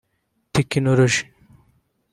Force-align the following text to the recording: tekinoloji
tekinoloji 0.53 1.23